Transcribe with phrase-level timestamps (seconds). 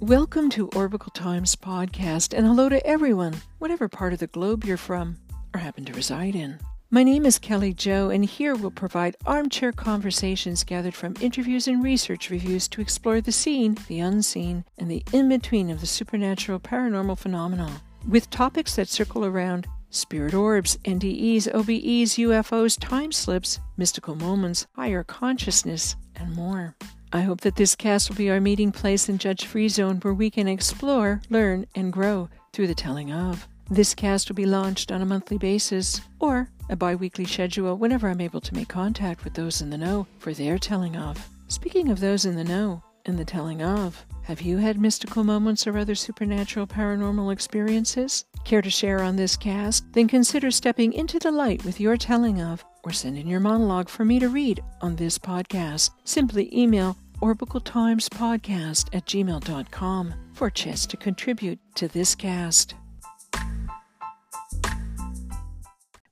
[0.00, 4.78] Welcome to Orbicle Times podcast, and hello to everyone, whatever part of the globe you're
[4.78, 5.18] from
[5.52, 6.58] or happen to reside in.
[6.90, 11.84] My name is Kelly Joe, and here we'll provide armchair conversations gathered from interviews and
[11.84, 16.60] research reviews to explore the seen, the unseen, and the in between of the supernatural
[16.60, 24.14] paranormal phenomena, with topics that circle around spirit orbs, NDEs, OBEs, UFOs, time slips, mystical
[24.14, 26.74] moments, higher consciousness, and more.
[27.12, 30.14] I hope that this cast will be our meeting place and judge free zone where
[30.14, 33.48] we can explore, learn, and grow through the telling of.
[33.68, 38.08] This cast will be launched on a monthly basis or a bi weekly schedule whenever
[38.08, 41.28] I'm able to make contact with those in the know for their telling of.
[41.48, 45.66] Speaking of those in the know and the telling of, have you had mystical moments
[45.66, 48.24] or other supernatural paranormal experiences?
[48.44, 49.84] Care to share on this cast?
[49.92, 53.88] Then consider stepping into the light with your telling of or send in your monologue
[53.88, 55.90] for me to read on this podcast.
[56.04, 62.74] Simply email orbicletimespodcast at gmail.com for chance to contribute to this cast.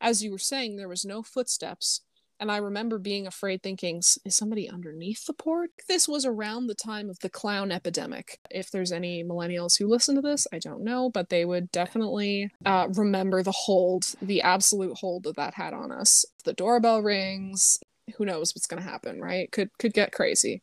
[0.00, 2.03] As you were saying, there was no footsteps.
[2.41, 5.70] And I remember being afraid, thinking, is somebody underneath the port?
[5.89, 8.39] This was around the time of the clown epidemic.
[8.48, 12.50] If there's any millennials who listen to this, I don't know, but they would definitely
[12.65, 16.25] uh, remember the hold, the absolute hold that that had on us.
[16.45, 17.81] The doorbell rings.
[18.17, 19.51] Who knows what's going to happen, right?
[19.53, 20.62] Could could get crazy.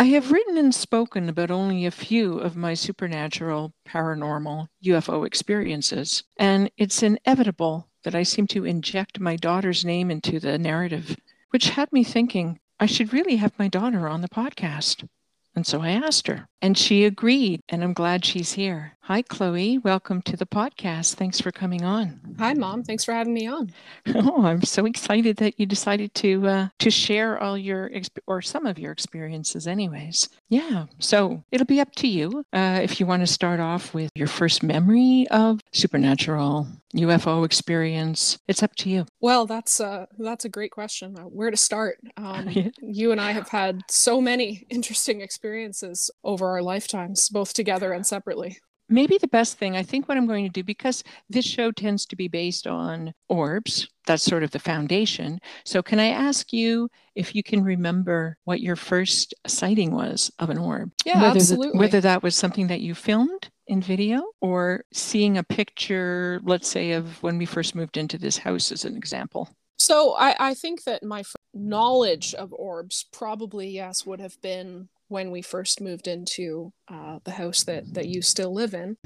[0.00, 6.22] I have written and spoken about only a few of my supernatural, paranormal, UFO experiences,
[6.36, 11.16] and it's inevitable that I seem to inject my daughter's name into the narrative,
[11.50, 15.08] which had me thinking I should really have my daughter on the podcast.
[15.56, 18.97] And so I asked her, and she agreed, and I'm glad she's here.
[19.08, 19.78] Hi, Chloe.
[19.78, 21.14] Welcome to the podcast.
[21.14, 22.36] Thanks for coming on.
[22.38, 22.82] Hi, Mom.
[22.82, 23.72] Thanks for having me on.
[24.14, 28.42] Oh, I'm so excited that you decided to uh, to share all your exp- or
[28.42, 30.28] some of your experiences, anyways.
[30.50, 30.86] Yeah.
[30.98, 34.26] So it'll be up to you uh, if you want to start off with your
[34.26, 38.38] first memory of supernatural UFO experience.
[38.46, 39.06] It's up to you.
[39.20, 41.16] Well, that's uh, that's a great question.
[41.18, 41.98] Uh, where to start?
[42.18, 42.68] Um, yeah.
[42.82, 48.06] You and I have had so many interesting experiences over our lifetimes, both together and
[48.06, 48.58] separately
[48.88, 52.06] maybe the best thing, I think what I'm going to do, because this show tends
[52.06, 55.38] to be based on orbs, that's sort of the foundation.
[55.64, 60.50] So, can I ask you if you can remember what your first sighting was of
[60.50, 60.90] an orb?
[61.04, 61.72] Yeah, whether absolutely.
[61.72, 66.68] The, whether that was something that you filmed in video or seeing a picture, let's
[66.68, 69.50] say, of when we first moved into this house, as an example.
[69.78, 71.22] So, I, I think that my
[71.52, 77.32] knowledge of orbs probably, yes, would have been when we first moved into uh, the
[77.32, 78.96] house that that you still live in.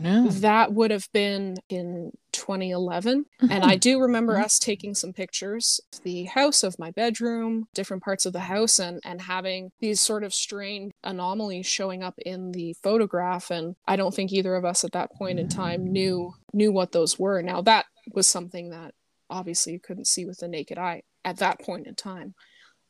[0.40, 3.46] That would have been in 2011, mm-hmm.
[3.50, 4.44] and I do remember mm-hmm.
[4.44, 8.78] us taking some pictures of the house of my bedroom, different parts of the house,
[8.78, 13.50] and and having these sort of strange anomalies showing up in the photograph.
[13.50, 16.92] And I don't think either of us at that point in time knew knew what
[16.92, 17.42] those were.
[17.42, 18.94] Now that was something that
[19.30, 22.34] obviously you couldn't see with the naked eye at that point in time.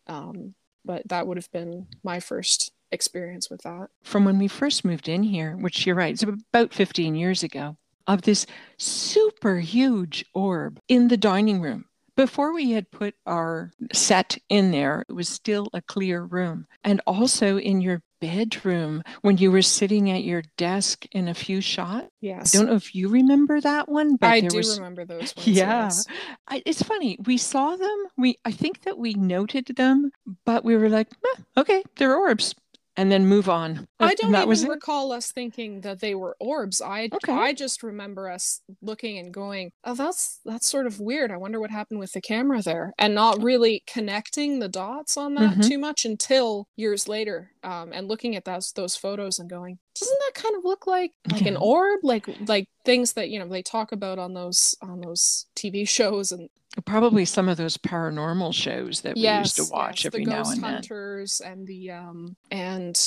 [0.06, 3.88] Um, but that would have been my first experience with that.
[4.02, 7.76] From when we first moved in here, which you're right, it's about 15 years ago,
[8.06, 11.86] of this super huge orb in the dining room.
[12.14, 16.66] Before we had put our set in there, it was still a clear room.
[16.84, 21.60] And also in your bedroom when you were sitting at your desk in a few
[21.60, 22.06] shots.
[22.20, 22.54] Yes.
[22.54, 24.78] I don't know if you remember that one, but I do was...
[24.78, 25.46] remember those ones.
[25.46, 25.84] Yeah.
[25.84, 26.06] Yes.
[26.46, 27.18] I, it's funny.
[27.26, 28.04] We saw them.
[28.16, 30.12] We I think that we noted them,
[30.44, 32.54] but we were like, eh, okay, they're orbs
[32.96, 33.86] and then move on.
[33.98, 36.82] I don't even recall us thinking that they were orbs.
[36.82, 37.32] I okay.
[37.32, 41.30] I just remember us looking and going, "Oh, that's that's sort of weird.
[41.30, 45.34] I wonder what happened with the camera there," and not really connecting the dots on
[45.34, 45.60] that mm-hmm.
[45.62, 50.18] too much until years later, um, and looking at those those photos and going, "Doesn't
[50.26, 52.00] that kind of look like like an orb?
[52.02, 56.32] Like like things that you know they talk about on those on those TV shows
[56.32, 56.48] and
[56.86, 60.62] Probably some of those paranormal shows that we used to watch yes, every now and
[60.62, 60.72] then.
[60.74, 62.98] Hunters and the um and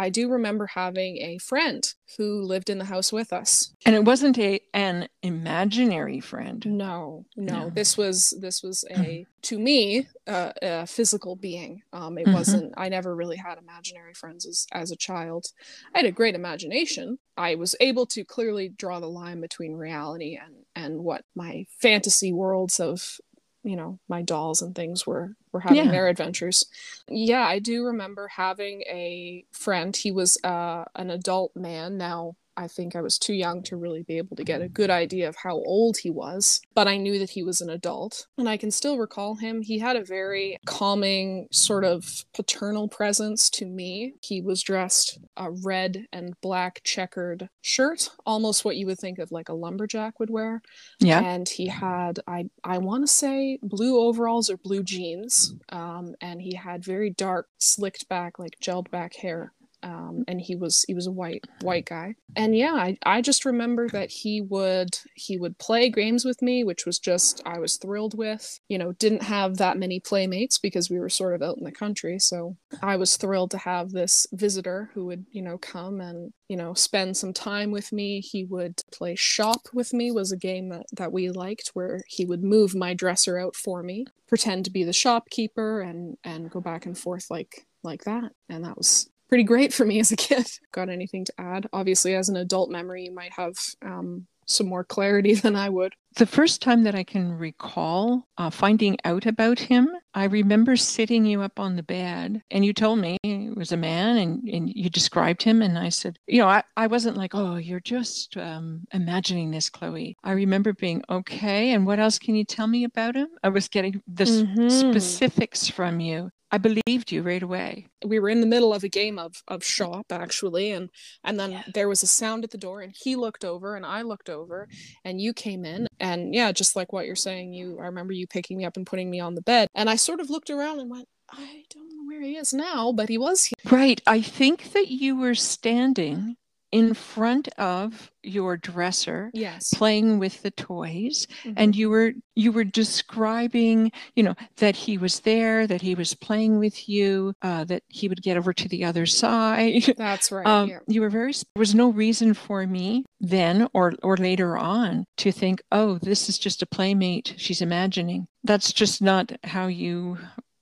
[0.00, 1.86] I do remember having a friend
[2.16, 3.74] who lived in the house with us.
[3.84, 6.64] And it wasn't a an imaginary friend.
[6.64, 7.64] No, no.
[7.64, 7.70] no.
[7.70, 11.82] This was this was a to me uh, a physical being.
[11.92, 12.34] Um, it mm-hmm.
[12.34, 12.74] wasn't.
[12.78, 15.48] I never really had imaginary friends as as a child.
[15.94, 17.18] I had a great imagination.
[17.36, 22.32] I was able to clearly draw the line between reality and and what my fantasy
[22.32, 23.18] worlds of
[23.62, 25.90] you know my dolls and things were were having yeah.
[25.90, 26.64] their adventures.
[27.08, 29.94] Yeah i do remember having a friend.
[29.94, 31.96] He was uh, an adult man.
[31.96, 34.90] Now I think I was too young to really be able to get a good
[34.90, 38.26] idea of how old he was, but I knew that he was an adult.
[38.38, 39.62] And I can still recall him.
[39.62, 44.14] He had a very calming, sort of paternal presence to me.
[44.22, 49.32] He was dressed a red and black checkered shirt, almost what you would think of
[49.32, 50.62] like a lumberjack would wear.
[50.98, 51.20] Yeah.
[51.20, 55.54] And he had, I, I want to say, blue overalls or blue jeans.
[55.70, 60.56] Um, and he had very dark, slicked back, like gelled back hair um, and he
[60.56, 62.14] was he was a white white guy.
[62.36, 66.64] And yeah I, I just remember that he would he would play games with me
[66.64, 68.60] which was just i was thrilled with.
[68.68, 71.72] You know didn't have that many playmates because we were sort of out in the
[71.72, 72.18] country.
[72.18, 76.56] So i was thrilled to have this visitor who would you know come and you
[76.56, 78.20] know spend some time with me.
[78.20, 82.24] He would play shop with me was a game that, that we liked where he
[82.24, 86.60] would move my dresser out for me pretend to be the shopkeeper and and go
[86.60, 88.32] back and forth like like that.
[88.48, 90.46] And that was pretty great for me as a kid.
[90.72, 91.68] Got anything to add?
[91.72, 95.94] Obviously, as an adult memory, you might have um, some more clarity than I would.
[96.16, 101.24] The first time that I can recall uh, finding out about him, I remember sitting
[101.24, 104.68] you up on the bed and you told me it was a man and, and
[104.68, 105.62] you described him.
[105.62, 109.70] And I said, you know, I, I wasn't like, oh, you're just um, imagining this,
[109.70, 110.16] Chloe.
[110.24, 111.70] I remember being, okay.
[111.70, 113.28] And what else can you tell me about him?
[113.44, 114.68] I was getting the mm-hmm.
[114.68, 116.32] specifics from you.
[116.52, 117.86] I believed you right away.
[118.04, 120.90] We were in the middle of a game of of shop actually, and
[121.24, 121.62] and then yeah.
[121.74, 124.68] there was a sound at the door, and he looked over, and I looked over,
[125.04, 128.26] and you came in, and yeah, just like what you're saying, you I remember you
[128.26, 130.80] picking me up and putting me on the bed, and I sort of looked around
[130.80, 133.72] and went, I don't know where he is now, but he was here.
[133.72, 134.00] Right.
[134.06, 136.36] I think that you were standing
[136.72, 141.52] in front of your dresser yes playing with the toys mm-hmm.
[141.56, 146.14] and you were you were describing you know that he was there that he was
[146.14, 150.46] playing with you uh, that he would get over to the other side that's right
[150.46, 150.78] um, yeah.
[150.86, 155.32] you were very there was no reason for me then or or later on to
[155.32, 160.18] think oh this is just a playmate she's imagining that's just not how you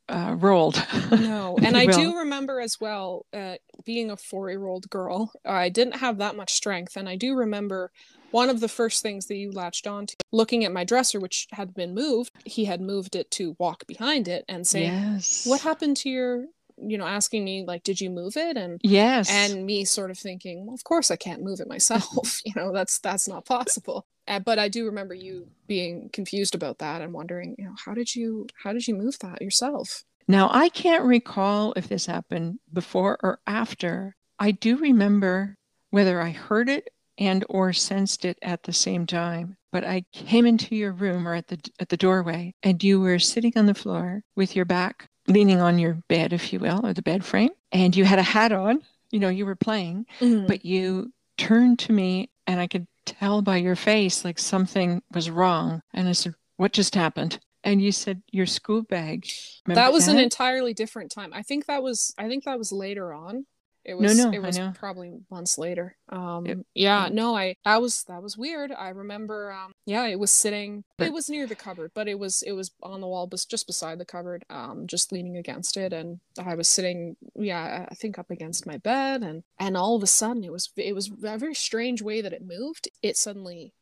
[0.09, 0.83] uh, rolled.
[1.11, 3.57] no, and I do remember as well, uh,
[3.89, 7.91] being a four-year-old girl, I didn't have that much strength, and I do remember
[8.33, 11.47] one of the first things that you latched on to, looking at my dresser, which
[11.53, 12.31] had been moved.
[12.45, 15.47] He had moved it to walk behind it and saying, yes.
[15.47, 16.45] "What happened to your?"
[16.77, 20.19] You know, asking me like, "Did you move it?" And yes, and me sort of
[20.19, 22.43] thinking, well, "Of course I can't move it myself.
[22.45, 26.77] you know, that's that's not possible." Uh, but I do remember you being confused about
[26.81, 30.05] that and wondering, you know, how did you how did you move that yourself?
[30.29, 34.15] Now I can't recall if this happened before or after.
[34.39, 35.57] I do remember
[35.91, 39.57] whether I heard it and or sensed it at the same time.
[39.73, 43.19] But I came into your room or at the at the doorway and you were
[43.19, 46.93] sitting on the floor with your back leaning on your bed, if you will, or
[46.93, 48.83] the bed frame, and you had a hat on.
[49.11, 50.47] You know, you were playing, mm-hmm.
[50.47, 55.31] but you turned to me and I could tell by your face like something was
[55.31, 55.83] wrong.
[55.95, 57.39] And I said, What just happened?
[57.65, 59.29] And you said your school bag.
[59.67, 60.13] Remember that was that?
[60.13, 61.33] an entirely different time.
[61.33, 63.47] I think that was I think that was later on.
[63.85, 65.97] It was no, no, it was probably months later.
[66.11, 66.59] Um yep.
[66.75, 68.71] yeah, no, I that was that was weird.
[68.71, 72.19] I remember um yeah, it was sitting but, it was near the cupboard, but it
[72.19, 75.79] was it was on the wall but just beside the cupboard, um just leaning against
[75.79, 79.97] it and I was sitting yeah, I think up against my bed and and all
[79.97, 82.89] of a sudden it was it was a very strange way that it moved.
[83.03, 83.73] It suddenly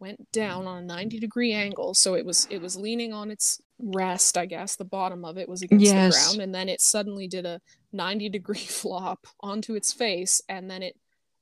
[0.00, 3.60] went down on a 90 degree angle so it was it was leaning on its
[3.78, 6.14] rest i guess the bottom of it was against yes.
[6.14, 7.60] the ground and then it suddenly did a
[7.92, 10.96] 90 degree flop onto its face and then it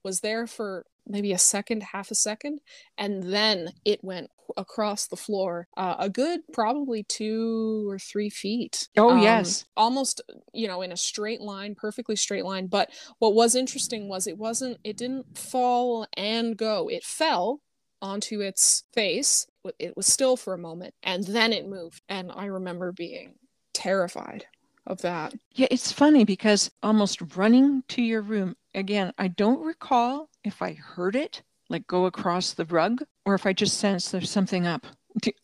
[0.05, 2.61] was there for maybe a second half a second
[2.97, 8.88] and then it went across the floor uh, a good probably two or three feet.
[8.97, 9.65] Oh um, yes.
[9.77, 10.21] almost
[10.53, 14.38] you know in a straight line perfectly straight line but what was interesting was it
[14.38, 16.88] wasn't it didn't fall and go.
[16.88, 17.61] It fell
[18.00, 19.47] onto its face.
[19.78, 22.02] It was still for a moment and then it moved.
[22.09, 23.35] And I remember being
[23.75, 24.47] terrified
[24.87, 25.35] of that.
[25.52, 30.73] Yeah, it's funny because almost running to your room, again, I don't recall if I
[30.73, 34.87] heard it like go across the rug or if I just sensed there's something up.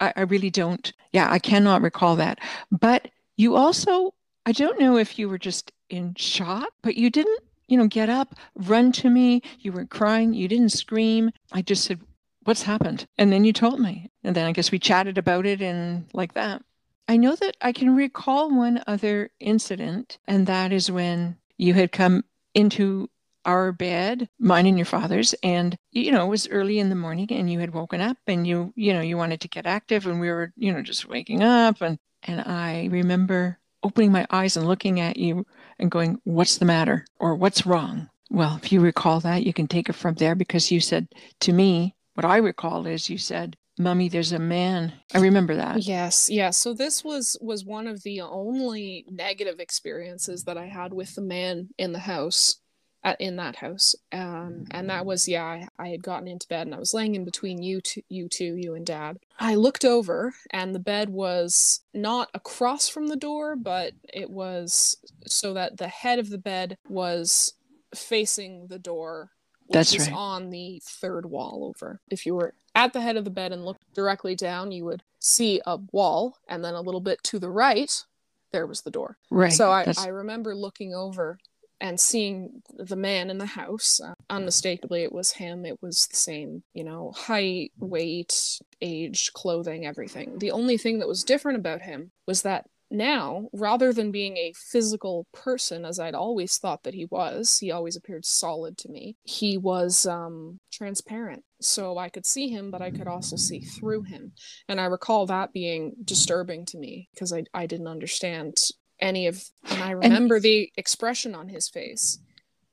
[0.01, 0.93] I, I really don't.
[1.13, 2.39] Yeah, I cannot recall that.
[2.71, 4.15] But you also,
[4.47, 8.09] I don't know if you were just in shock, but you didn't you know, get
[8.09, 9.43] up, run to me.
[9.61, 10.35] You weren't crying.
[10.35, 11.31] You didn't scream.
[11.53, 12.01] I just said,
[12.45, 13.07] what's happened?
[13.19, 14.11] And then you told me.
[14.23, 16.63] And then I guess we chatted about it and like that.
[17.09, 21.93] I know that I can recall one other incident, and that is when you had
[21.93, 22.25] come
[22.55, 23.11] into
[23.45, 27.27] our bed, mine and your father's, and you know, it was early in the morning
[27.31, 30.19] and you had woken up and you, you know, you wanted to get active and
[30.19, 34.67] we were, you know, just waking up and and I remember opening my eyes and
[34.67, 35.47] looking at you
[35.79, 37.05] and going, What's the matter?
[37.19, 38.09] or What's wrong?
[38.31, 41.09] Well, if you recall that, you can take it from there because you said
[41.41, 44.93] to me, what I recall is you said, Mummy, there's a man.
[45.13, 45.83] I remember that.
[45.83, 46.57] Yes, yes.
[46.57, 51.23] So this was was one of the only negative experiences that I had with the
[51.23, 52.61] man in the house
[53.05, 53.95] at, in that house.
[54.13, 57.15] Um, and that was, yeah, I, I had gotten into bed and I was laying
[57.15, 59.19] in between you two, you two, you and dad.
[59.39, 64.97] I looked over and the bed was not across from the door, but it was
[65.27, 67.55] so that the head of the bed was
[67.95, 69.31] facing the door
[69.67, 70.17] which That's is right.
[70.17, 72.01] on the third wall over.
[72.11, 75.03] If you were at the head of the bed and looked directly down, you would
[75.19, 78.05] see a wall, and then a little bit to the right,
[78.53, 79.17] there was the door.
[79.31, 79.53] Right.
[79.53, 81.39] So I, That's- I remember looking over
[81.81, 84.01] and seeing the man in the house.
[84.01, 85.67] Uh, unmistakably, it was him.
[85.67, 90.39] It was the same, you know, height, weight, age, clothing, everything.
[90.39, 94.53] The only thing that was different about him was that now, rather than being a
[94.55, 99.17] physical person, as I'd always thought that he was, he always appeared solid to me,
[99.25, 101.45] he was um, transparent.
[101.61, 104.33] So I could see him, but I could also see through him.
[104.69, 108.57] And I recall that being disturbing to me because I, I didn't understand
[109.01, 112.19] any of and I remember the expression on his face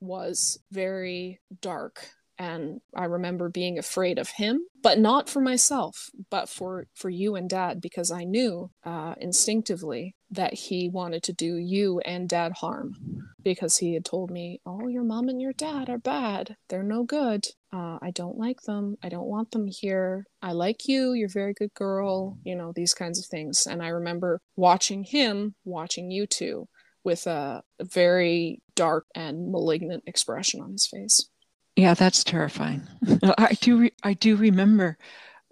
[0.00, 2.10] was very dark
[2.42, 7.36] and I remember being afraid of him, but not for myself, but for for you
[7.36, 12.54] and dad because I knew uh, instinctively that he wanted to do you and dad
[12.56, 12.96] harm
[13.44, 16.56] because he had told me, "Oh, your mom and your dad are bad.
[16.68, 17.46] They're no good.
[17.72, 18.96] Uh, I don't like them.
[19.04, 20.26] I don't want them here.
[20.42, 21.12] I like you.
[21.12, 22.38] You're a very good girl.
[22.42, 26.66] You know these kinds of things." And I remember watching him, watching you two,
[27.04, 31.28] with a very dark and malignant expression on his face.
[31.76, 32.82] Yeah, that's terrifying.
[33.38, 33.78] I do.
[33.78, 34.98] Re- I do remember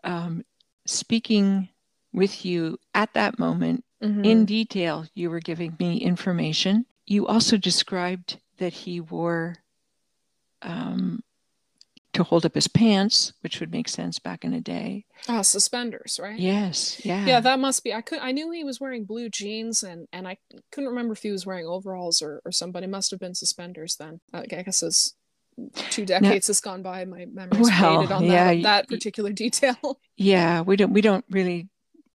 [0.04, 0.44] um,
[0.86, 1.68] speaking
[2.12, 4.24] with you at that moment Mm-hmm.
[4.24, 5.04] in detail.
[5.14, 6.86] You were giving me information.
[7.04, 9.56] You also described that he wore
[10.62, 11.22] um,
[12.14, 15.04] to hold up his pants, which would make sense back in the day.
[15.28, 16.38] Ah, suspenders, right?
[16.38, 17.04] Yes.
[17.04, 17.26] Yeah.
[17.26, 17.92] Yeah, that must be.
[17.92, 18.20] I could.
[18.20, 20.38] I knew he was wearing blue jeans, and and I
[20.72, 23.96] couldn't remember if he was wearing overalls or or somebody must have been suspenders.
[23.96, 25.12] Then I guess as
[25.90, 29.76] two decades has gone by, my memory's Well, faded on yeah, that that particular detail.
[30.16, 30.60] yeah.
[30.62, 30.92] We don't.
[30.92, 31.68] We don't really.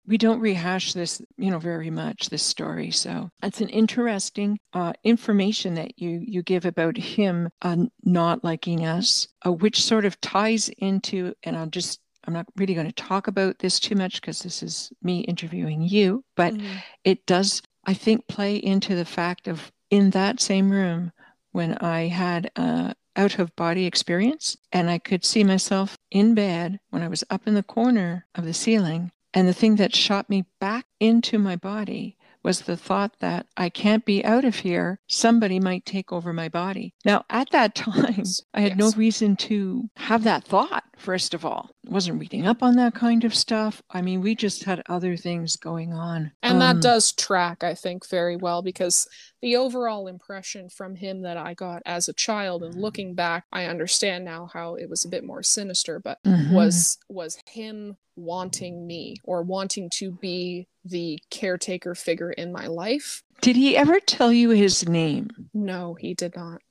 [0.08, 2.30] We don't rehash this, you know, very much.
[2.30, 2.92] This story.
[2.92, 8.86] So it's an interesting uh, information that you you give about him uh, not liking
[8.86, 11.34] us, uh, which sort of ties into.
[11.44, 12.00] And I'll just.
[12.28, 15.84] I'm not really going to talk about this too much because this is me interviewing
[15.84, 16.82] you, but Mhm.
[17.04, 21.12] it does, I think, play into the fact of in that same room
[21.52, 26.80] when I had a out of body experience and I could see myself in bed
[26.90, 29.12] when I was up in the corner of the ceiling.
[29.34, 33.70] And the thing that shot me back into my body was the thought that I
[33.70, 35.00] can't be out of here.
[35.08, 36.94] Somebody might take over my body.
[37.04, 38.24] Now, at that time,
[38.54, 41.72] I had no reason to have that thought, first of all.
[41.88, 43.82] I wasn't reading up on that kind of stuff.
[43.90, 46.34] I mean, we just had other things going on.
[46.44, 49.08] And that Um, does track, I think, very well because
[49.42, 53.66] the overall impression from him that I got as a child and looking back, I
[53.66, 56.54] understand now how it was a bit more sinister, but mhm.
[56.54, 63.24] was was him wanting me or wanting to be the caretaker figure in my life.
[63.42, 65.30] Did he ever tell you his name?
[65.54, 66.62] No, he did not.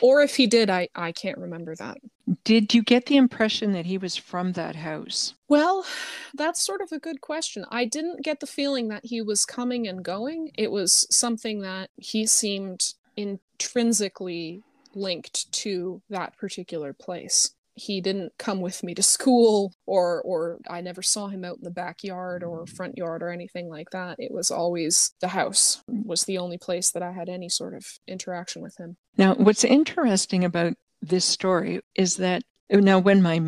[0.00, 1.98] Or if he did, I I can't remember that.
[2.44, 5.34] Did you get the impression that he was from that house?
[5.48, 5.84] Well,
[6.34, 7.64] that's sort of a good question.
[7.70, 10.50] I didn't get the feeling that he was coming and going.
[10.56, 14.62] It was something that he seemed intrinsically
[14.94, 17.50] linked to that particular place.
[17.74, 21.64] He didn't come with me to school or or I never saw him out in
[21.64, 24.16] the backyard or front yard or anything like that.
[24.18, 27.86] It was always the house was the only place that I had any sort of
[28.06, 28.96] interaction with him.
[29.16, 33.42] Now, what's interesting about this story is that now, when my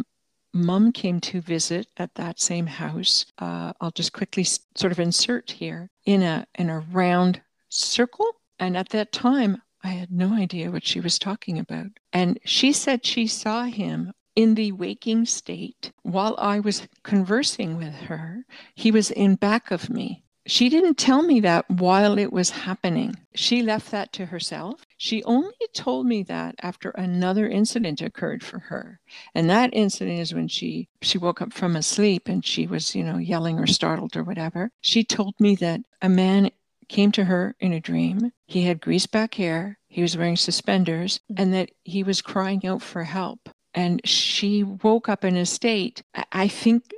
[0.52, 5.50] mom came to visit at that same house, uh, I'll just quickly sort of insert
[5.50, 8.26] here in a in a round circle,
[8.59, 12.73] and at that time, I had no idea what she was talking about, and she
[12.73, 14.12] said she saw him.
[14.37, 19.88] In the waking state, while I was conversing with her, he was in back of
[19.88, 20.25] me.
[20.47, 23.16] She didn't tell me that while it was happening.
[23.35, 24.85] She left that to herself.
[24.99, 29.00] She only told me that after another incident occurred for her.
[29.35, 32.95] And that incident is when she she woke up from a sleep and she was,
[32.95, 34.71] you know, yelling or startled or whatever.
[34.83, 36.50] She told me that a man
[36.88, 38.33] came to her in a dream.
[38.47, 42.83] He had greased back hair, he was wearing suspenders, and that he was crying out
[42.83, 43.49] for help.
[43.76, 46.02] And she woke up in a state,
[46.33, 46.95] I- think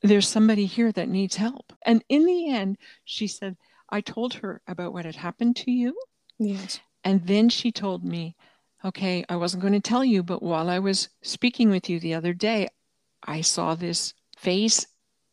[0.00, 1.72] there's somebody here that needs help.
[1.84, 3.56] And in the end, she said,
[3.90, 5.98] I told her about what had happened to you.
[6.38, 6.80] Yes.
[7.02, 8.36] And then she told me,
[8.84, 12.14] okay, I wasn't going to tell you, but while I was speaking with you the
[12.14, 12.68] other day,
[13.24, 14.86] I saw this face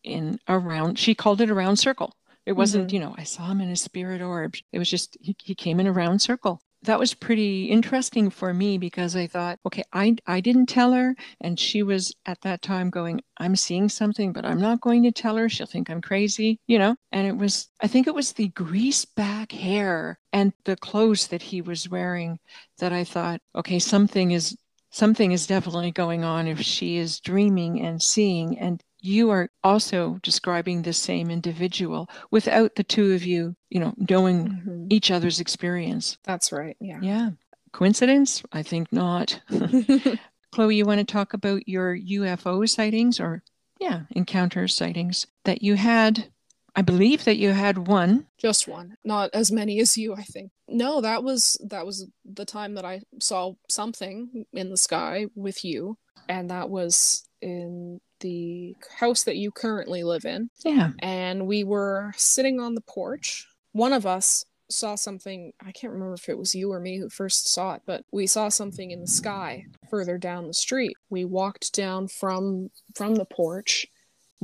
[0.03, 2.15] in a round, she called it a round circle.
[2.45, 2.95] It wasn't, mm-hmm.
[2.95, 4.55] you know, I saw him in a spirit orb.
[4.71, 8.53] It was just, he, he came in a round circle that was pretty interesting for
[8.53, 12.61] me because I thought, okay, I I didn't tell her, and she was at that
[12.61, 15.49] time going, I'm seeing something, but I'm not going to tell her.
[15.49, 16.95] She'll think I'm crazy, you know.
[17.11, 21.41] And it was, I think it was the grease back hair and the clothes that
[21.41, 22.39] he was wearing
[22.79, 24.55] that I thought, okay, something is
[24.91, 30.19] something is definitely going on if she is dreaming and seeing and you are also
[30.23, 34.87] describing the same individual without the two of you, you know, knowing mm-hmm.
[34.89, 36.17] each other's experience.
[36.23, 36.75] That's right.
[36.79, 36.99] Yeah.
[37.01, 37.29] Yeah.
[37.71, 38.43] Coincidence?
[38.51, 39.39] I think not.
[40.51, 43.43] Chloe, you want to talk about your UFO sightings or,
[43.79, 46.27] yeah, encounter sightings that you had?
[46.75, 48.27] I believe that you had one.
[48.37, 48.97] Just one.
[49.03, 50.51] Not as many as you, I think.
[50.67, 55.65] No, that was that was the time that I saw something in the sky with
[55.65, 55.97] you
[56.29, 60.49] and that was in the house that you currently live in.
[60.65, 60.91] Yeah.
[60.99, 63.47] And we were sitting on the porch.
[63.71, 67.09] One of us saw something, I can't remember if it was you or me who
[67.09, 70.97] first saw it, but we saw something in the sky further down the street.
[71.09, 73.87] We walked down from from the porch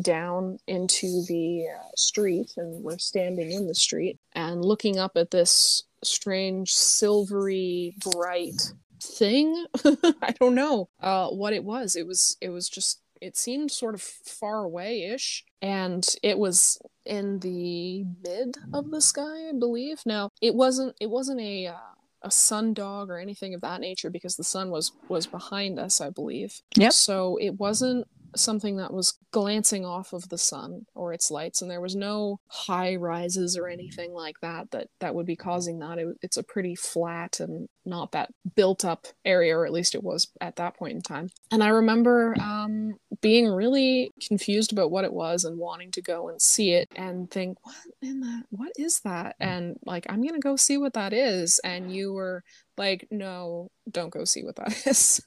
[0.02, 5.30] down into the uh, street and we're standing in the street and looking up at
[5.30, 9.66] this strange silvery bright thing
[10.22, 13.96] i don't know uh, what it was it was it was just it seemed sort
[13.96, 20.02] of far away ish and it was in the mid of the sky i believe.
[20.06, 21.78] Now it wasn't it wasn't a uh,
[22.22, 26.02] a sun dog or anything of that nature because the sun was was behind us
[26.02, 26.62] i believe.
[26.76, 31.62] Yeah so it wasn't something that was glancing off of the sun or its lights
[31.62, 35.80] and there was no high rises or anything like that that that would be causing
[35.80, 35.98] that.
[35.98, 40.04] It, it's a pretty flat and not that built up area or at least it
[40.04, 41.30] was at that point in time.
[41.52, 46.28] And i remember um, being really confused about what it was and wanting to go
[46.28, 49.36] and see it and think what in that what is that?
[49.40, 51.60] And like i'm gonna go see what that is.
[51.64, 52.44] And you were
[52.78, 55.24] like no don't go see what that is.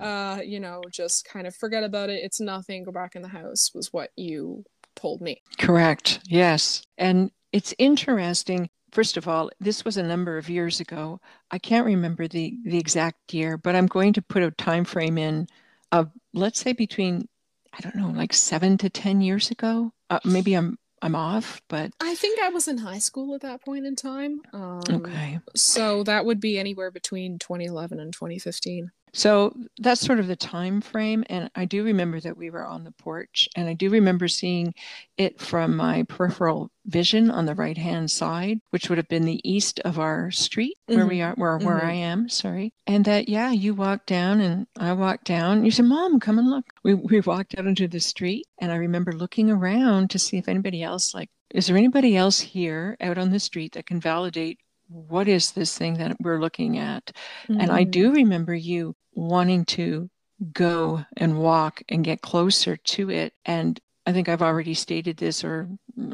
[0.00, 2.24] Uh you know just kind of forget about it.
[2.24, 2.84] It's nothing.
[2.84, 4.64] Go back in the house was what you
[4.96, 5.42] told me.
[5.58, 6.20] Correct.
[6.26, 6.82] Yes.
[6.96, 8.70] And it's interesting.
[8.92, 11.20] First of all this was a number of years ago.
[11.50, 15.18] I can't remember the the exact year but i'm going to put a time frame
[15.18, 15.46] in
[15.92, 17.28] of let's say between
[17.72, 21.92] i don't know like 7 to 10 years ago uh, maybe i'm I'm off, but
[22.00, 24.40] I think I was in high school at that point in time.
[24.52, 25.40] Um, okay.
[25.54, 28.90] So that would be anywhere between 2011 and 2015.
[29.12, 31.24] So that's sort of the time frame.
[31.28, 34.74] And I do remember that we were on the porch, and I do remember seeing
[35.16, 39.40] it from my peripheral vision on the right hand side, which would have been the
[39.42, 41.08] east of our street where mm-hmm.
[41.08, 41.86] we are, where, where mm-hmm.
[41.86, 42.28] I am.
[42.28, 42.72] Sorry.
[42.86, 45.64] And that, yeah, you walked down and I walked down.
[45.64, 46.66] You said, Mom, come and look.
[46.82, 50.48] We, we walked out into the street, and I remember looking around to see if
[50.48, 54.58] anybody else, like, is there anybody else here out on the street that can validate
[54.88, 57.12] what is this thing that we're looking at?
[57.48, 57.60] Mm-hmm.
[57.60, 58.16] And I do mm-hmm.
[58.16, 60.10] remember you wanting to
[60.52, 63.32] go and walk and get closer to it.
[63.44, 65.68] And I think I've already stated this or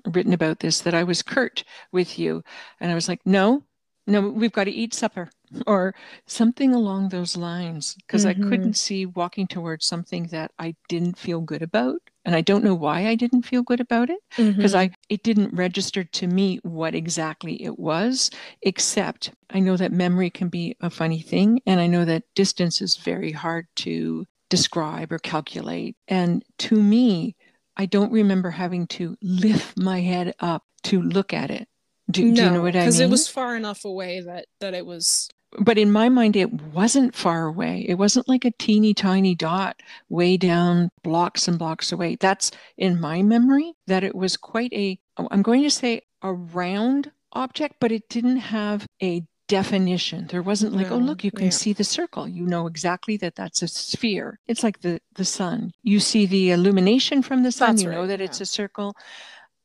[0.06, 2.42] written about this that I was curt with you.
[2.80, 3.64] And I was like, no,
[4.06, 5.30] no, we've got to eat supper
[5.66, 5.94] or
[6.26, 8.44] something along those lines because mm-hmm.
[8.44, 12.64] I couldn't see walking towards something that I didn't feel good about and I don't
[12.64, 14.76] know why I didn't feel good about it because mm-hmm.
[14.76, 18.30] I it didn't register to me what exactly it was
[18.62, 22.80] except I know that memory can be a funny thing and I know that distance
[22.80, 27.36] is very hard to describe or calculate and to me
[27.76, 31.68] I don't remember having to lift my head up to look at it.
[32.10, 32.84] Do, no, do you know what I mean?
[32.84, 36.52] Because it was far enough away that that it was but in my mind it
[36.52, 37.84] wasn't far away.
[37.88, 42.16] It wasn't like a teeny tiny dot way down blocks and blocks away.
[42.16, 44.98] That's in my memory that it was quite a
[45.30, 50.26] i'm going to say a round object but it didn't have a definition.
[50.28, 51.50] There wasn't like no, oh look you can yeah.
[51.50, 52.26] see the circle.
[52.26, 54.40] You know exactly that that's a sphere.
[54.46, 55.72] It's like the the sun.
[55.82, 57.72] You see the illumination from the sun.
[57.72, 58.24] That's you right, know that yeah.
[58.24, 58.94] it's a circle.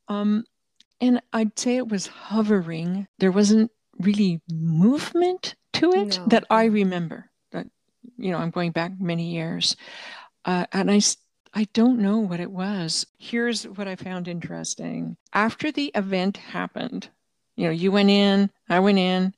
[0.08, 0.44] Um
[1.00, 3.06] and i'd say it was hovering.
[3.18, 6.26] There wasn't really movement to it no.
[6.26, 7.30] that I remember.
[7.52, 7.66] That
[8.16, 9.76] you know, I'm going back many years,
[10.44, 11.00] uh, and I
[11.54, 13.06] I don't know what it was.
[13.18, 15.16] Here's what I found interesting.
[15.32, 17.08] After the event happened,
[17.56, 19.34] you know, you went in, I went in.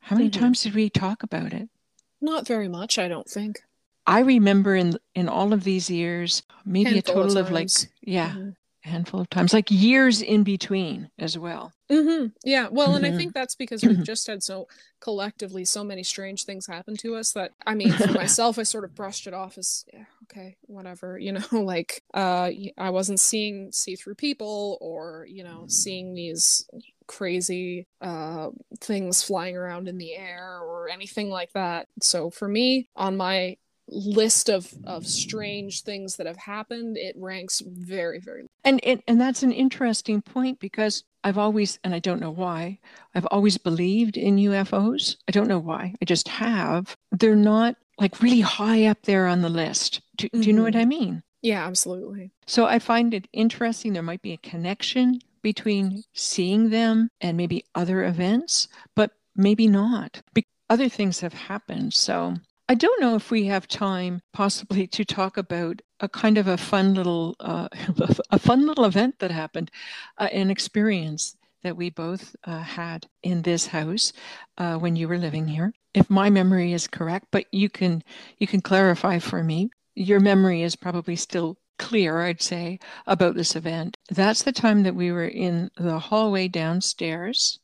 [0.00, 0.40] How many mm-hmm.
[0.40, 1.68] times did we talk about it?
[2.20, 3.60] Not very much, I don't think.
[4.06, 7.68] I remember in in all of these years, maybe Handful a total of, of, like
[8.00, 8.50] yeah, mm-hmm.
[8.88, 11.72] Handful of times, like years in between as well.
[11.90, 12.26] Mm-hmm.
[12.44, 12.68] Yeah.
[12.70, 13.12] Well, and I Mhm.
[13.12, 14.68] think that's because we've just had so
[15.00, 18.84] collectively so many strange things happen to us that I mean, for myself, I sort
[18.84, 21.18] of brushed it off as yeah, okay, whatever.
[21.18, 26.68] You know, like uh, y- I wasn't seeing see-through people or you know seeing these
[27.06, 28.50] crazy uh
[28.82, 31.88] things flying around in the air or anything like that.
[32.02, 33.56] So for me, on my
[33.90, 38.46] list of of strange things that have happened, it ranks very very.
[38.64, 42.78] And, and and that's an interesting point because I've always, and I don't know why,
[43.14, 45.16] I've always believed in UFOs.
[45.28, 45.94] I don't know why.
[46.00, 46.94] I just have.
[47.10, 50.00] They're not like really high up there on the list.
[50.16, 50.80] Do, do you know what Mhm.
[50.80, 51.22] I mean?
[51.42, 52.30] Yeah, absolutely.
[52.46, 53.92] So I find it interesting.
[53.92, 60.20] There might be a connection between seeing them and maybe other events, but maybe not.
[60.34, 61.94] Be- other things have happened.
[61.94, 62.34] So
[62.70, 66.58] I don't know if we have time possibly to talk about a kind of a
[66.58, 67.68] fun little uh,
[68.30, 69.70] a fun little event that happened,
[70.18, 74.12] uh, an experience that we both uh, had in this house
[74.58, 75.72] uh, when you were living here.
[75.94, 78.04] If my memory is correct, but you can
[78.36, 79.70] you can clarify for me.
[79.94, 83.96] Your memory is probably still clear, I'd say, about this event.
[84.10, 87.60] That's the time that we were in the hallway downstairs,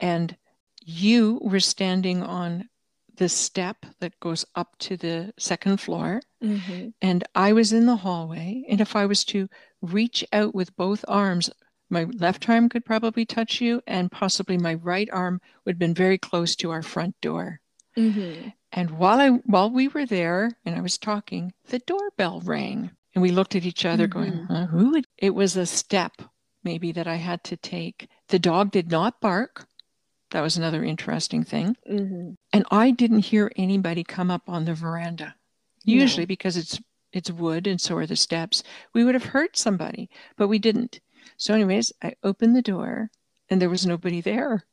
[0.00, 0.34] and
[0.82, 2.70] you were standing on
[3.16, 6.88] the step that goes up to the second floor, Mm-hmm.
[7.00, 8.64] and I was in the hallway.
[8.68, 9.48] And if I was to
[9.80, 11.48] reach out with both arms,
[11.88, 15.94] my left arm could probably touch you, and possibly my right arm would have been
[15.94, 17.60] very close to our front door.
[17.96, 18.48] Mm-hmm.
[18.72, 22.90] And while I while we were there and I was talking, the doorbell rang.
[23.14, 24.46] And we looked at each other going, Mhm.
[24.48, 26.20] huh, who would it was a step
[26.64, 28.08] maybe that I had to take.
[28.28, 29.66] The dog did not bark.
[30.34, 31.76] That was another interesting thing.
[31.88, 32.30] Mm-hmm.
[32.52, 35.36] And I didn't hear anybody come up on the veranda.
[35.86, 35.94] No.
[35.94, 36.80] Usually because it's
[37.12, 40.98] it's wood and so are the steps, we would have heard somebody, but we didn't.
[41.36, 43.12] So anyways, I opened the door
[43.48, 44.64] and there was nobody there.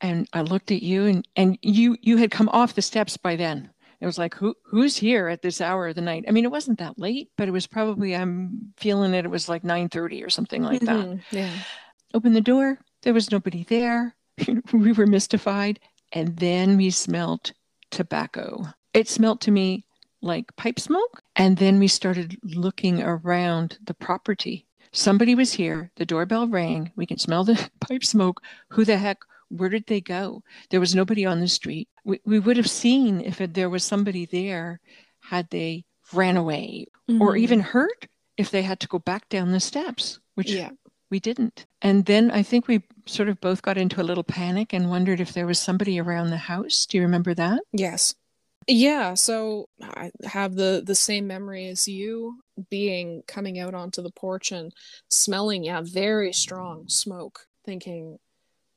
[0.00, 3.36] And I looked at you and and you you had come off the steps by
[3.36, 3.68] then.
[4.00, 6.24] It was like who who's here at this hour of the night?
[6.28, 9.50] I mean, it wasn't that late, but it was probably I'm feeling it it was
[9.50, 11.20] like 9:30 or something like that Mhm.
[11.30, 11.52] Yeah.
[12.14, 12.78] Open the door.
[13.02, 14.16] There was nobody there.
[14.72, 15.80] we were mystified.
[16.12, 17.52] And then we smelt
[17.90, 18.64] tobacco.
[18.94, 19.84] It smelt to me
[20.22, 21.22] like pipe smoke.
[21.36, 24.66] And then we started looking around the property.
[24.92, 25.90] Somebody was here.
[25.96, 26.92] The doorbell rang.
[26.96, 28.42] We can smell the pipe smoke.
[28.70, 29.18] Who the heck?
[29.48, 30.42] Where did they go?
[30.70, 31.88] There was nobody on the street.
[32.04, 34.80] We, we would have seen if it, there was somebody there
[35.20, 37.38] had they ran away or Mhm.
[37.40, 40.70] even hurt if they had to go back down the steps, which yeah.
[41.10, 41.66] We didn't.
[41.82, 45.20] And then I think we sort of both got into a little panic and wondered
[45.20, 46.86] if there was somebody around the house.
[46.86, 47.60] Do you remember that?
[47.72, 48.14] Yes.
[48.66, 54.10] Yeah, so I have the the same memory as you being coming out onto the
[54.12, 54.72] porch and
[55.08, 58.18] smelling yeah, very strong smoke, thinking,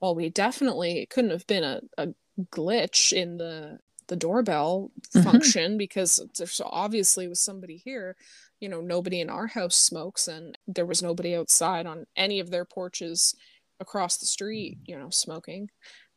[0.01, 2.07] well, we definitely it couldn't have been a, a
[2.51, 5.23] glitch in the the doorbell Mhm.
[5.23, 8.15] function because there's obviously was somebody here.
[8.59, 12.49] You know, nobody in our house smokes and there was nobody outside on any of
[12.49, 13.35] their porches
[13.79, 15.69] across the street, you know, smoking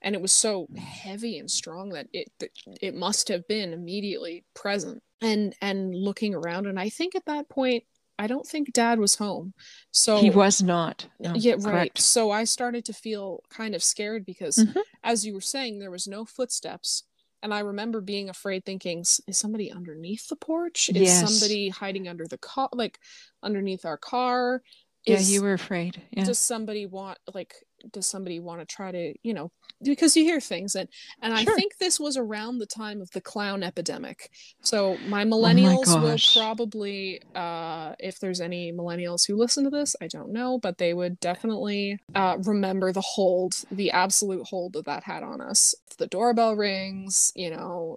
[0.02, 2.50] and it was so heavy and strong that it that
[2.82, 7.48] it must have been immediately present and and looking around and i think at that
[7.48, 7.82] point
[8.18, 9.54] i don't think dad was home
[9.90, 11.06] so he was not.
[11.18, 11.98] No, yeah right correct.
[12.02, 14.76] so i started to feel kind of scared because Mhm.
[15.02, 17.04] as you were saying there was no footsteps
[17.42, 21.28] and i remember being afraid thinking is somebody underneath the porch is Yes.
[21.38, 22.98] somebody hiding under the car like
[23.42, 24.62] underneath our car
[25.06, 26.02] Yeah, Is- you were afraid.
[26.10, 26.24] Yeah.
[26.24, 27.54] does somebody want like
[27.92, 30.88] does somebody want to try to you know because you hear things and
[31.22, 34.30] and i think this was around the time of the clown epidemic.
[34.62, 36.34] So my millennials will Oh gosh.
[36.34, 40.94] probably uh if there's any millennials who listen to this i don't know but they
[40.94, 45.74] would definitely uh remember the hold the absolute hold that that had on us.
[45.98, 47.96] The doorbell rings you know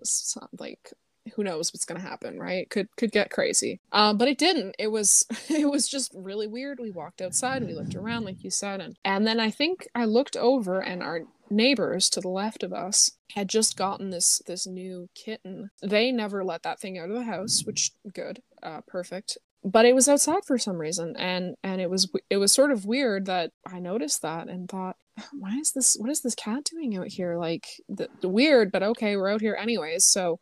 [0.58, 0.92] like
[1.36, 2.70] who knows what's going to happen right?
[2.70, 3.80] Could could get crazy.
[3.92, 4.76] Um but it didn't.
[4.80, 6.80] It was it was just really weird.
[6.80, 9.88] We walked outside and we looked around like you said and and then i think
[9.96, 14.42] i looked over and our neighbors to the left of us had just gotten this
[14.46, 15.70] this new kitten.
[15.82, 19.38] They never let that thing out of the house which good uh perfect.
[19.64, 22.86] But it was outside for some reason and and it was it was sort of
[22.86, 24.96] weird that i noticed that and thought
[25.34, 27.38] why is this what is this cat doing out here?
[27.38, 30.06] Like the, the weird but okay we're out here anyways.
[30.06, 30.40] So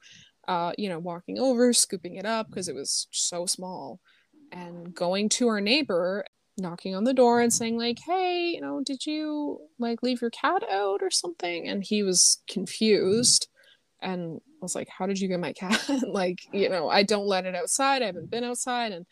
[0.48, 4.00] uh you know walking over scooping it up because it was so small
[4.52, 6.24] and going to our neighbor
[6.58, 10.32] knocking on the door and saying like hey you know did you like leave your
[10.32, 13.48] cat out or something and he was confused
[14.02, 17.46] and was like how did you get my cat like you know i don't let
[17.46, 19.06] it outside i haven't been outside and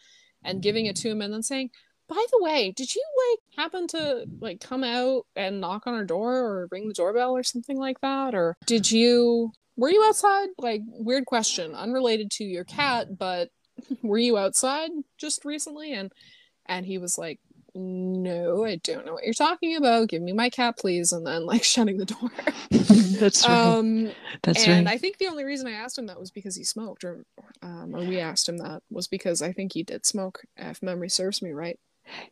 [0.44, 1.70] and giving it to him and then saying
[2.08, 6.06] by the way, did you like happen to like come out and knock on our
[6.06, 8.36] door or ring the doorbell or something like that?
[8.36, 10.50] Or did you were you outside?
[10.58, 13.50] Like weird question, unrelated to your cat, but
[14.02, 15.94] were you outside just recently?
[15.94, 16.12] And
[16.68, 17.40] and he was like,
[17.76, 20.08] no, I don't know what you're talking about.
[20.08, 21.12] Give me my cat, please.
[21.12, 22.32] And then like shutting the door.
[23.20, 23.58] That's right.
[23.58, 24.12] Um,
[24.44, 24.94] That's and right.
[24.94, 27.26] I think the only reason I asked him that was because he smoked, or
[27.62, 31.10] um, or we asked him that was because I think he did smoke, if memory
[31.10, 31.80] serves me right.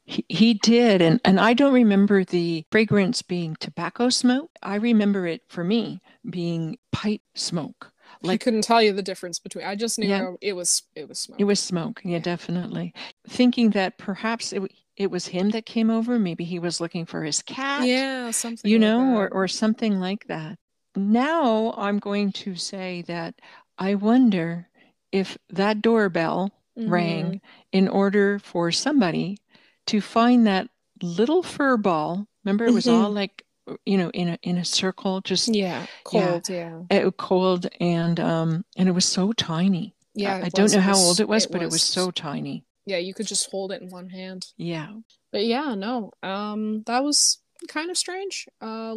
[0.04, 4.52] He, he did, and, and I don't remember the fragrance being tobacco smoke.
[4.62, 7.92] I remember it for me being pipe smoke.
[8.22, 9.66] Like, I couldn't tell you the difference between.
[9.66, 10.32] I just knew Yeah.
[10.42, 11.40] it was it was smoke.
[11.40, 12.94] it was smoke, yeah, definitely.
[13.28, 14.62] Thinking that perhaps it,
[14.96, 16.20] it was him that came over.
[16.20, 17.86] Maybe he was looking for his cat.
[17.88, 19.34] yeah, something you like know, or, that.
[19.36, 20.58] or something like that.
[20.96, 23.36] Now I'm going to say that
[23.78, 24.70] I wonder
[25.12, 26.90] if that doorbell Mhm.
[26.90, 29.38] rang in order for somebody
[29.88, 30.70] to find that
[31.02, 32.28] little fur ball.
[32.44, 33.46] Remember, it was all like,
[33.86, 36.50] you know, in a in a circle, just Yeah, cold.
[36.50, 39.96] Yeah, uh, cold, and um, and it was so tiny.
[40.14, 40.36] yeah.
[40.36, 42.66] I, I don't know how old it was, it but it was so tiny.
[42.86, 44.48] Yeah, you could just hold it in one hand.
[44.58, 44.90] Yeah,
[45.32, 46.12] But yeah, no.
[46.22, 48.48] Um, that was kind of strange.
[48.62, 48.96] Uh,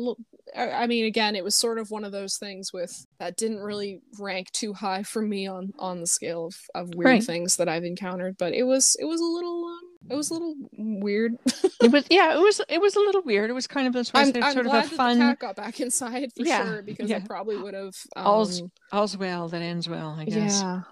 [0.57, 4.01] I mean, again, it was sort of one of those things with that didn't really
[4.19, 7.23] rank too high for me on on the scale of, of weird Right.
[7.25, 8.37] things that I've encountered.
[8.39, 11.33] But it was it was a little um, it was a little weird.
[11.83, 12.05] it was.
[12.11, 12.61] Yeah, it was.
[12.69, 13.51] It was a little weird.
[13.51, 15.19] It was kind of this was I'm, I'm sort glad of a that fun.
[15.19, 17.17] the cat got back inside for Yeah, sure because yeah.
[17.17, 17.95] I probably would have.
[18.17, 20.17] All's Um, all's well that ends well.
[20.19, 20.61] I guess.
[20.63, 20.83] yeah.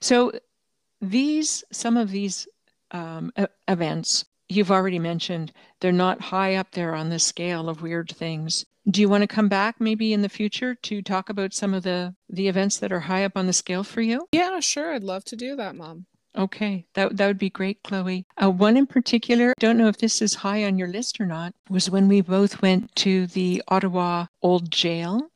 [0.00, 0.32] So
[1.00, 2.48] these some of these
[2.90, 3.32] um,
[3.68, 8.64] events you've already mentioned they're not high up there on the scale of weird things.
[8.90, 11.82] Do you want to come back maybe in the future to talk about some of
[11.82, 14.26] the the events that are high up on the scale for you?
[14.32, 14.94] Yeah, sure.
[14.94, 16.06] I'd love to do that, Mom.
[16.36, 18.24] Okay, that that would be great, Chloe.
[18.42, 21.52] Uh, one in particular, don't know if this is high on your list or not,
[21.68, 25.28] was when we both went to the Ottawa Old Jail.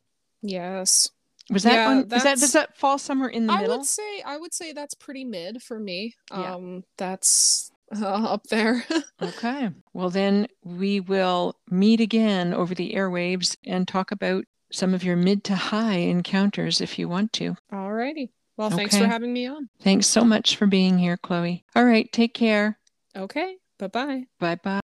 [0.42, 1.10] Yes.
[1.50, 1.98] Was that Yeah, one?
[2.12, 3.78] Is that does that fall somewhere in the I middle?
[3.78, 6.14] would say I would say that's pretty mid for me.
[6.30, 6.54] Yeah.
[6.54, 8.84] Um, that's uh, up there.
[9.22, 9.70] Okay.
[9.94, 15.14] Well, then we will meet again over the airwaves and talk about some of your
[15.14, 17.54] mid to high encounters if you want to.
[17.72, 18.30] Alrighty.
[18.56, 19.68] Well, thanks for having me on.
[19.80, 21.64] Thanks so much for being here, Chloe.
[21.76, 22.10] All right.
[22.10, 22.80] Take care.
[23.16, 23.58] Okay.
[23.78, 24.24] Bye bye.
[24.40, 24.80] Bye bye.